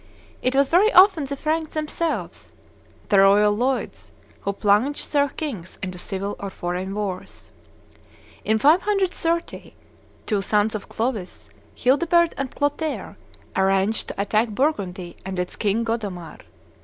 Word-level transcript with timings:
It 0.41 0.55
was 0.55 0.69
very 0.69 0.91
often 0.93 1.25
the 1.25 1.37
Franks 1.37 1.75
themselves, 1.75 2.53
the 3.09 3.19
royal 3.19 3.55
"leudes," 3.55 4.11
who 4.39 4.51
plunged 4.51 5.13
their 5.13 5.29
kings 5.29 5.77
into 5.83 5.99
civil 5.99 6.35
or 6.39 6.49
foreign 6.49 6.95
wars. 6.95 7.51
In 8.43 8.57
530, 8.57 9.75
two 10.25 10.41
sons 10.41 10.73
of 10.73 10.89
Clovis, 10.89 11.51
Childebert 11.75 12.33
and 12.35 12.49
Clotaire, 12.49 13.15
arranged 13.55 14.07
to 14.07 14.19
attack 14.19 14.49
Burgundy 14.49 15.17
and 15.23 15.37
its 15.37 15.55
king 15.55 15.83
Godomar. 15.83 16.39